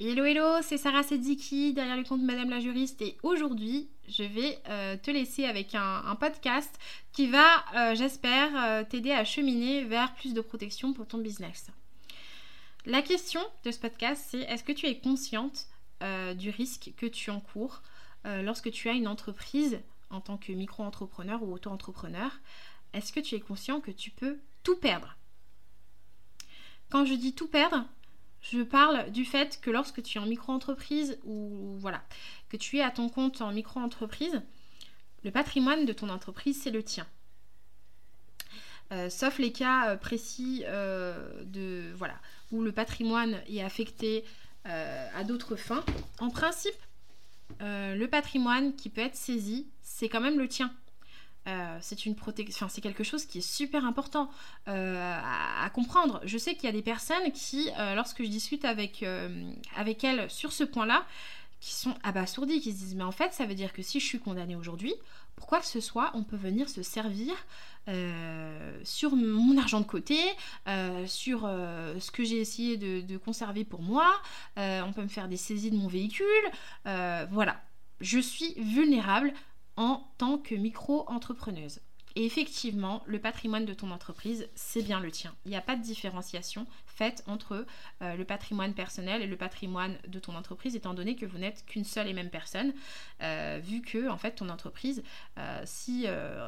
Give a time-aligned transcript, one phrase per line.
[0.00, 4.58] Hello hello, c'est Sarah Sediki derrière le compte Madame la juriste et aujourd'hui je vais
[4.68, 6.80] euh, te laisser avec un, podcast
[7.12, 11.68] qui va, euh, j'espère, euh, t'aider à cheminer vers plus de protection pour ton business.
[12.86, 15.68] La question de ce podcast c'est est-ce que tu es consciente
[16.38, 17.80] du risque que tu encours
[18.24, 19.78] lorsque tu as une entreprise
[20.10, 22.32] en tant que micro-entrepreneur ou auto-entrepreneur?
[22.94, 25.16] Est-ce que tu es conscient que tu peux tout perdre?
[26.90, 27.86] Quand je dis tout perdre,
[28.50, 32.02] je parle du fait que lorsque tu es en micro-entreprise ou voilà,
[32.50, 34.42] que tu es à ton compte en micro-entreprise,
[35.24, 37.06] le patrimoine de ton entreprise, c'est le tien.
[38.92, 42.14] Euh, sauf les cas euh, précis euh, de voilà
[42.52, 44.24] où le patrimoine est affecté
[44.66, 45.84] à d'autres fins.
[46.20, 46.72] En principe,
[47.60, 50.72] le patrimoine qui peut être saisi, c'est quand même le tien.
[51.92, 54.30] Euh, c'est quelque chose qui est super important
[54.68, 56.20] euh, à, comprendre.
[56.24, 59.04] Je sais qu'il y a des personnes qui, euh, lorsque je discute avec,
[59.76, 61.04] avec elles sur ce point-là,
[61.60, 64.04] qui sont abasourdies, qui se disent mais en fait ça veut dire que si je
[64.04, 64.92] suis condamnée aujourd'hui,
[65.34, 67.34] pourquoi que ce soit, on peut venir se servir
[68.84, 70.18] sur mon argent de côté,
[71.06, 74.12] sur ce que j'ai essayé de, conserver pour moi,
[74.56, 76.26] on peut me faire des saisies de mon véhicule,
[76.84, 77.62] voilà.
[78.00, 79.32] Je suis vulnérable
[79.76, 81.80] en tant que micro-entrepreneuse.
[82.16, 85.34] Et effectivement, le patrimoine de ton entreprise, c'est bien le tien.
[85.44, 87.66] Il n'y a pas de différenciation faite entre
[88.02, 91.66] euh, le patrimoine personnel et le patrimoine de ton entreprise, étant donné que vous n'êtes
[91.66, 92.72] qu'une seule et même personne,
[93.20, 95.02] euh, vu que en fait ton entreprise,
[95.38, 96.06] euh, si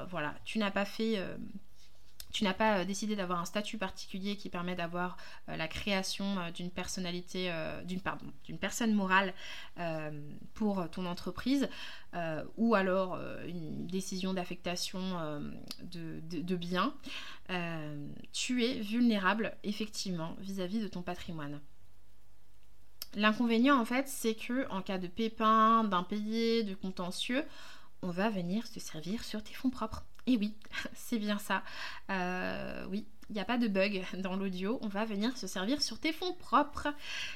[0.08, 1.20] voilà, tu n'as pas fait
[2.37, 5.17] tu n'as pas euh, décidé d'avoir un statut particulier qui permet d'avoir
[5.48, 7.51] euh, la création euh, d'une personnalité,
[7.87, 9.33] d'une personne morale
[10.53, 11.69] pour ton entreprise,
[12.57, 15.01] ou alors une décision d'affectation
[15.83, 16.95] de, de, biens,
[18.33, 21.61] tu es vulnérable effectivement vis-à-vis de ton patrimoine.
[23.14, 27.45] L'inconvénient en fait, c'est que en cas de pépin, d'impayé, de contentieux,
[28.03, 30.05] on va venir se servir sur tes fonds propres.
[30.27, 30.55] Et oui,
[30.94, 31.62] c'est bien ça.
[32.11, 34.78] Euh, oui, il n'y a pas de bug dans l'audio.
[34.83, 36.89] On va venir se servir sur tes fonds propres.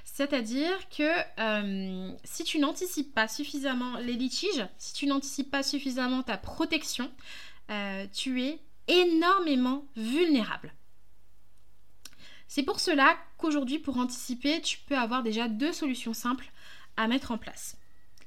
[0.05, 1.11] C'est-à-dire que
[1.41, 7.11] euh, si tu n'anticipes pas suffisamment les litiges, si tu n'anticipes pas suffisamment ta protection,
[7.71, 10.75] euh, tu es énormément vulnérable.
[12.49, 16.51] C'est pour cela qu'aujourd'hui, pour anticiper, tu peux avoir déjà deux solutions simples
[16.97, 17.77] à mettre en place.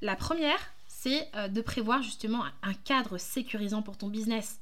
[0.00, 0.73] La première,
[1.04, 4.58] c'est euh, de prévoir justement un cadre sécurisant pour ton business.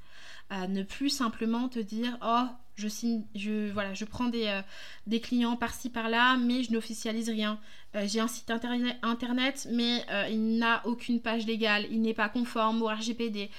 [0.51, 4.61] Euh, ne plus simplement te dire oh je signe, je voilà, je prends des, euh,
[5.07, 7.61] des clients par-ci par-là, mais je n'officialise rien.
[8.07, 12.81] J'ai un site internet, internet mais il n'a aucune page légale, il n'est pas conforme
[12.81, 13.51] au RGPD.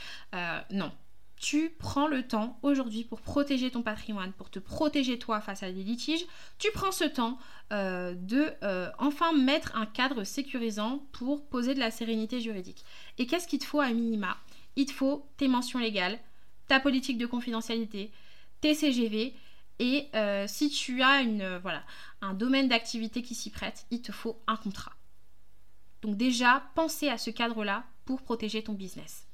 [0.71, 0.91] non,
[1.43, 5.73] tu prends le temps aujourd'hui pour protéger ton patrimoine, pour te protéger toi face à
[5.73, 6.25] des litiges,
[6.57, 7.37] tu prends ce temps
[7.73, 12.85] euh, de euh, enfin mettre un cadre sécurisant pour poser de la sérénité juridique.
[13.17, 14.37] Et qu'est-ce qu'il te faut à minima?
[14.77, 16.17] Il te faut tes mentions légales,
[16.69, 18.13] ta politique de confidentialité,
[18.61, 19.33] tes CGV
[19.79, 21.83] et euh, si tu as une, voilà,
[22.21, 24.93] un domaine d'activité qui s'y prête, il te faut un contrat.
[26.03, 29.27] Donc déjà, pensez à ce cadre-là pour protéger ton business.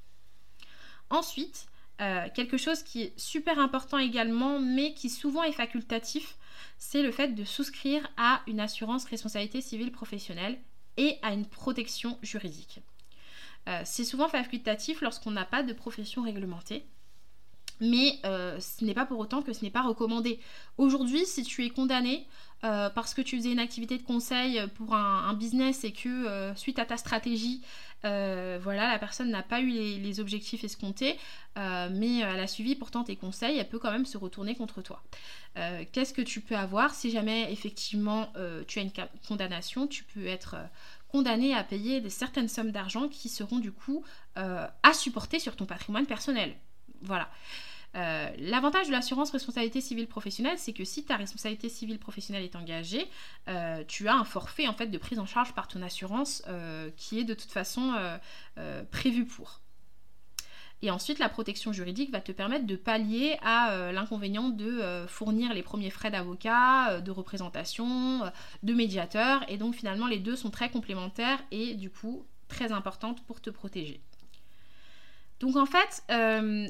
[1.11, 1.68] Ensuite,
[2.01, 6.37] euh, quelque chose qui est super important également, mais qui souvent est facultatif,
[6.77, 10.57] c'est le fait de souscrire à une assurance responsabilité civile professionnelle
[10.97, 12.79] et à une protection juridique.
[13.67, 16.85] Euh, c'est souvent facultatif lorsqu'on n'a pas de profession réglementée,
[17.79, 20.39] mais euh, ce n'est pas pour autant que ce n'est pas recommandé.
[20.77, 22.25] Aujourd'hui, si tu es condamné
[22.61, 26.83] parce que tu faisais une activité de conseil pour un business et que suite à
[26.83, 27.61] ta stratégie,
[28.05, 31.17] euh, voilà, la personne n'a pas eu les, objectifs escomptés,
[31.57, 34.81] euh, mais elle a suivi pourtant tes conseils, elle peut quand même se retourner contre
[34.81, 35.03] toi.
[35.57, 38.31] Euh, qu'est-ce que tu peux avoir si jamais effectivement
[38.67, 38.91] tu as une
[39.27, 40.55] condamnation Tu peux être
[41.09, 44.03] condamné à payer certaines sommes d'argent qui seront du coup
[44.35, 46.55] à supporter sur ton patrimoine personnel.
[47.01, 47.29] Voilà.
[47.95, 52.55] Euh, l'avantage de l'assurance responsabilité civile professionnelle, c'est que si ta responsabilité civile professionnelle est
[52.55, 53.07] engagée,
[53.47, 56.91] euh, tu as un forfait en fait de prise en charge par ton assurance euh,
[56.97, 57.93] qui est de toute façon
[58.91, 59.61] prévu pour.
[60.81, 65.63] Et ensuite, la protection juridique va te permettre de pallier à l'inconvénient de fournir les
[65.63, 68.21] premiers frais d'avocat, de représentation,
[68.63, 69.43] de médiateur.
[69.49, 73.49] Et donc finalement, les deux sont très complémentaires et du coup très importantes pour te
[73.49, 74.01] protéger.
[75.39, 76.03] Donc en fait,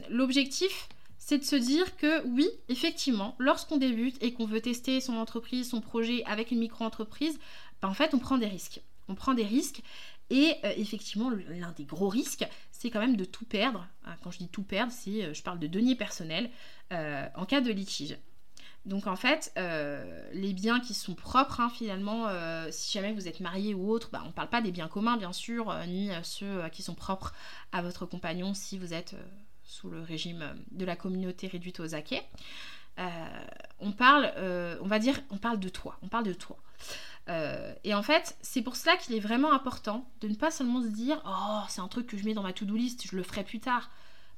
[0.09, 0.89] l'objectif,
[1.29, 5.69] c'est de se dire que oui, effectivement, lorsqu'on débute et qu'on veut tester son entreprise,
[5.69, 7.37] son projet avec une micro-entreprise,
[7.83, 8.81] ben, en fait, on prend des risques.
[9.09, 9.83] On prend des risques
[10.31, 13.87] et euh, effectivement, l'un des gros risques, c'est quand même de tout perdre.
[14.05, 16.49] Ah, quand je dis tout perdre, c'est, euh, je parle de deniers personnels
[16.93, 18.17] euh, en cas de litige.
[18.87, 19.53] Donc en fait,
[20.33, 22.27] les biens qui sont propres, hein, finalement,
[22.71, 25.17] si jamais vous êtes marié ou autre, bah, on ne parle pas des biens communs,
[25.17, 27.35] bien sûr, ni ceux qui sont propres
[27.73, 29.15] à votre compagnon si vous êtes
[29.69, 32.23] sous le régime de la communauté réduite aux acquets.
[33.79, 34.33] on parle,
[34.81, 36.57] on va dire, on parle de toi, on parle de toi.
[37.29, 40.81] Euh, et en fait, c'est pour cela qu'il est vraiment important de ne pas seulement
[40.81, 43.23] se dire Oh, c'est un truc que je mets dans ma to-do list, je le
[43.23, 43.91] ferai plus tard.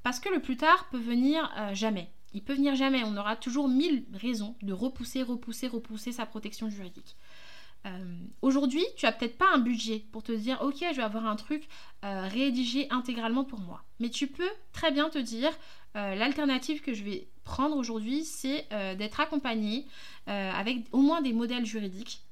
[0.03, 2.11] Parce que le plus tard peut venir euh, jamais.
[2.33, 3.03] Il peut venir jamais.
[3.03, 7.15] On aura toujours mille raisons de repousser, repousser, repousser sa protection juridique.
[7.85, 11.25] Euh, aujourd'hui, tu as peut-être pas un budget pour te dire ok, je vais avoir
[11.25, 11.67] un truc
[12.03, 13.83] rédigé intégralement pour moi.
[13.99, 15.51] Mais tu peux très bien te dire
[15.93, 18.67] l'alternative que je vais prendre aujourd'hui, c'est
[18.97, 19.85] d'être accompagné
[20.25, 22.23] avec au moins des modèles juridiques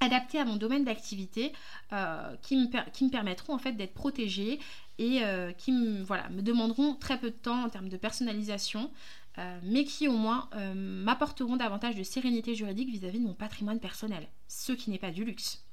[0.00, 1.52] adaptés à mon domaine d'activité
[1.92, 4.60] euh, qui, me qui, me permettront en fait d'être protégée
[4.98, 8.90] et euh, qui me, voilà, me demanderont très peu de temps en termes de personnalisation,
[9.38, 13.80] euh, mais qui au moins m'apporteront davantage de sérénité juridique vis-à-vis -vis de mon patrimoine
[13.80, 15.67] personnel, ce qui n'est pas du luxe.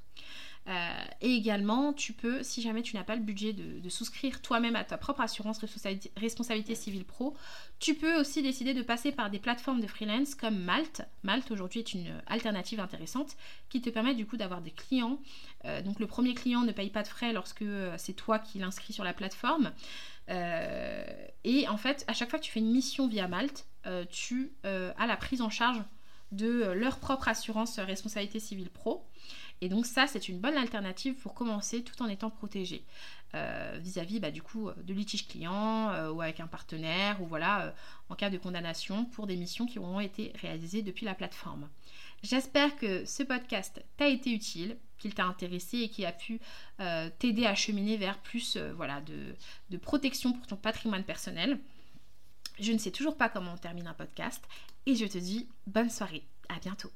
[0.68, 4.76] Euh, et également, tu peux, si jamais tu n'as pas le budget de, souscrire toi-même
[4.76, 5.60] à ta propre assurance
[6.18, 7.36] responsabilité, civile pro,
[7.80, 11.04] tu peux aussi décider de passer par des plateformes de freelance comme Malte.
[11.24, 13.38] Malte aujourd'hui est une alternative intéressante
[13.70, 15.20] qui te permet du coup d'avoir des clients.
[15.66, 18.58] Euh, donc le premier client ne paye pas de frais lorsque euh, c'est toi qui
[18.58, 19.72] l'inscris sur la plateforme.
[20.28, 23.68] et en fait, à chaque fois que tu fais une mission via Malte,
[24.10, 25.80] tu as la prise en charge
[26.32, 29.06] de leur propre assurance responsabilité civile pro.
[29.62, 32.84] Et donc ça, c'est une bonne alternative pour commencer tout en étant protégé
[33.34, 37.66] euh, vis-à-vis bah, du coup de litige client euh, ou avec un partenaire ou voilà
[37.66, 37.72] euh,
[38.10, 41.70] en cas de condamnation pour des missions qui auront été réalisées depuis la plateforme.
[42.24, 46.40] J'espère que ce podcast t'a été utile, qu'il t'a intéressé et qu'il a pu
[47.20, 51.60] t'aider à cheminer vers plus voilà, de protection pour ton patrimoine personnel.
[52.60, 54.44] Je ne sais toujours pas comment on termine un podcast
[54.86, 56.24] et je te dis bonne soirée.
[56.50, 56.92] À bientôt.